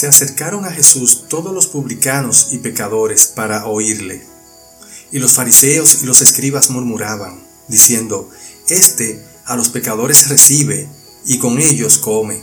[0.00, 4.24] Se acercaron a Jesús todos los publicanos y pecadores para oírle.
[5.12, 8.30] Y los fariseos y los escribas murmuraban, diciendo,
[8.70, 10.88] Este a los pecadores recibe
[11.26, 12.42] y con ellos come.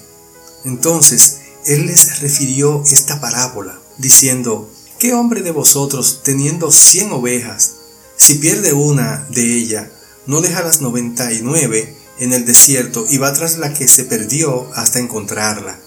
[0.65, 7.71] Entonces él les refirió esta parábola, diciendo, ¿qué hombre de vosotros, teniendo cien ovejas,
[8.17, 9.91] si pierde una de ella,
[10.27, 14.03] no deja las noventa y nueve en el desierto y va tras la que se
[14.03, 15.86] perdió hasta encontrarla?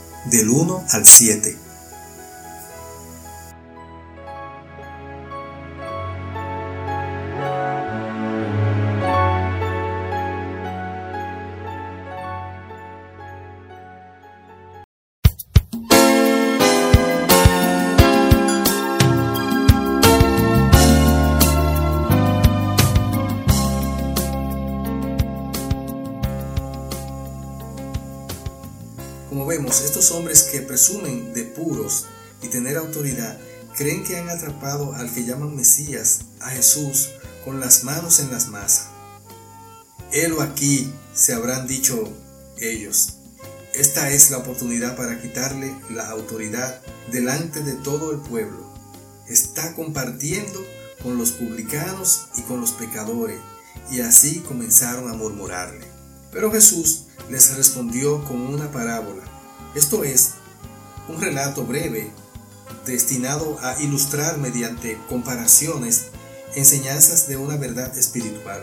[0.25, 1.70] del 1 al 7.
[29.51, 32.05] Vemos, estos hombres que presumen de puros
[32.41, 33.37] y tener autoridad,
[33.75, 37.09] creen que han atrapado al que llaman Mesías, a Jesús,
[37.43, 38.87] con las manos en las masas.
[40.37, 42.01] o aquí, se habrán dicho
[42.59, 43.15] ellos.
[43.73, 48.73] Esta es la oportunidad para quitarle la autoridad delante de todo el pueblo.
[49.27, 50.65] Está compartiendo
[51.03, 53.41] con los publicanos y con los pecadores,
[53.91, 55.85] y así comenzaron a murmurarle.
[56.31, 59.40] Pero Jesús les respondió con una parábola.
[59.73, 60.31] Esto es,
[61.07, 62.11] un relato breve
[62.85, 66.07] destinado a ilustrar mediante comparaciones
[66.55, 68.61] enseñanzas de una verdad espiritual.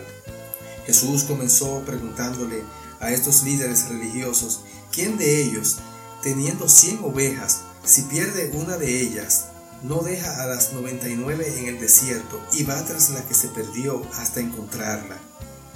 [0.85, 2.63] Jesús comenzó preguntándole
[2.99, 4.61] a estos líderes religiosos,
[4.91, 5.77] ¿quién de ellos,
[6.21, 9.45] teniendo cien ovejas, si pierde una de ellas,
[9.81, 14.03] no deja a las 99 en el desierto y va tras la que se perdió
[14.13, 15.17] hasta encontrarla?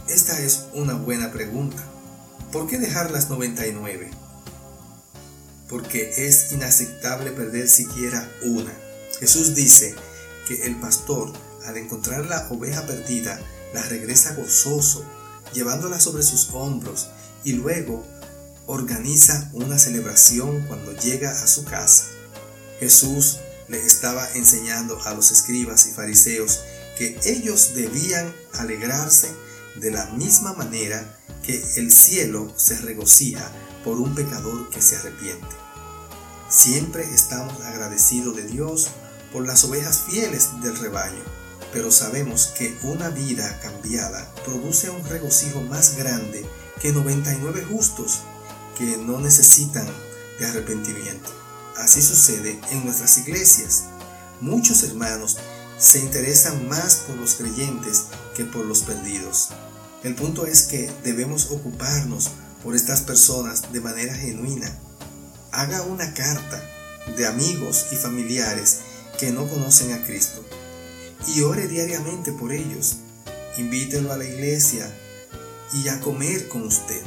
[0.07, 1.81] Esta es una buena pregunta.
[2.51, 4.11] ¿Por qué dejar las 99?
[5.67, 8.73] Porque es inaceptable perder siquiera una.
[9.19, 9.95] Jesús dice
[10.47, 11.31] que el pastor,
[11.65, 13.39] al encontrar la oveja perdida,
[13.73, 15.05] la regresa gozoso,
[15.53, 17.09] llevándola sobre sus hombros
[17.43, 18.05] y luego
[18.65, 22.05] organiza una celebración cuando llega a su casa.
[22.79, 26.61] Jesús le estaba enseñando a los escribas y fariseos
[26.97, 29.31] que ellos debían alegrarse
[29.75, 33.51] de la misma manera que el cielo se regocija
[33.83, 35.55] por un pecador que se arrepiente.
[36.49, 38.89] Siempre estamos agradecidos de Dios
[39.31, 41.23] por las ovejas fieles del rebaño,
[41.71, 46.45] pero sabemos que una vida cambiada produce un regocijo más grande
[46.79, 48.19] que 99 justos
[48.77, 49.87] que no necesitan
[50.39, 51.29] de arrepentimiento.
[51.77, 53.85] Así sucede en nuestras iglesias.
[54.41, 55.37] Muchos hermanos
[55.79, 58.05] se interesan más por los creyentes
[58.35, 59.49] que por los perdidos.
[60.03, 62.31] El punto es que debemos ocuparnos
[62.63, 64.79] por estas personas de manera genuina.
[65.51, 66.63] Haga una carta
[67.17, 68.79] de amigos y familiares
[69.19, 70.43] que no conocen a Cristo
[71.27, 72.97] y ore diariamente por ellos.
[73.57, 74.89] Invítelo a la iglesia
[75.73, 77.01] y a comer con usted.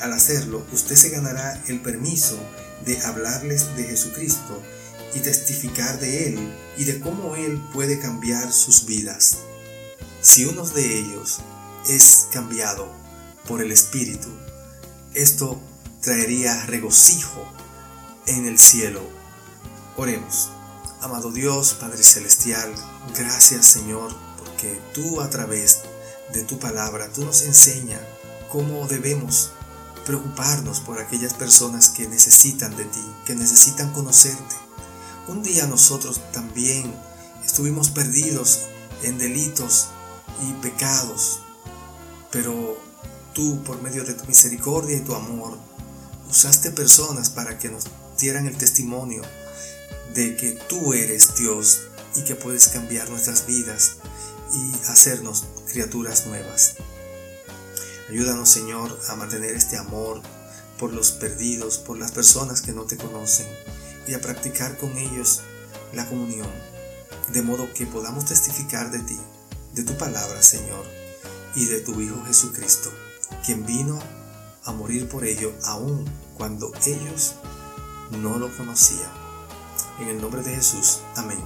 [0.00, 2.36] Al hacerlo, usted se ganará el permiso
[2.84, 4.60] de hablarles de Jesucristo
[5.14, 9.38] y testificar de Él y de cómo Él puede cambiar sus vidas.
[10.20, 11.38] Si uno de ellos
[11.88, 12.92] es cambiado
[13.46, 14.28] por el Espíritu,
[15.14, 15.60] esto
[16.00, 17.46] traería regocijo
[18.26, 19.02] en el cielo.
[19.96, 20.50] Oremos.
[21.00, 22.72] Amado Dios, Padre Celestial,
[23.16, 25.80] gracias Señor, porque tú a través
[26.32, 28.00] de tu palabra, tú nos enseñas
[28.48, 29.50] cómo debemos
[30.06, 34.54] preocuparnos por aquellas personas que necesitan de ti, que necesitan conocerte.
[35.28, 36.94] Un día nosotros también
[37.44, 38.60] estuvimos perdidos
[39.02, 39.88] en delitos
[40.48, 41.40] y pecados,
[42.30, 42.76] pero
[43.32, 45.58] tú por medio de tu misericordia y tu amor
[46.28, 47.84] usaste personas para que nos
[48.18, 49.22] dieran el testimonio
[50.14, 51.82] de que tú eres Dios
[52.16, 53.96] y que puedes cambiar nuestras vidas
[54.52, 56.74] y hacernos criaturas nuevas.
[58.10, 60.20] Ayúdanos, Señor, a mantener este amor
[60.78, 63.46] por los perdidos, por las personas que no te conocen
[64.06, 65.40] y a practicar con ellos
[65.92, 66.50] la comunión,
[67.32, 69.18] de modo que podamos testificar de ti,
[69.74, 70.84] de tu palabra, Señor,
[71.54, 72.92] y de tu Hijo Jesucristo,
[73.44, 73.98] quien vino
[74.64, 76.04] a morir por ello aun
[76.36, 77.34] cuando ellos
[78.10, 79.10] no lo conocían.
[80.00, 81.42] En el nombre de Jesús, amén.